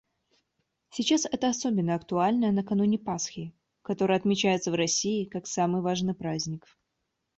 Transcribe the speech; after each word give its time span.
Сейчас 0.89 1.25
это 1.31 1.49
особенно 1.49 1.93
актуально 1.93 2.51
накануне 2.51 2.97
Пасхи, 2.97 3.53
которая 3.83 4.17
отмечается 4.17 4.71
в 4.71 4.73
России 4.73 5.25
как 5.25 5.45
самый 5.45 5.83
важный 5.83 6.15
праздник. 6.15 6.65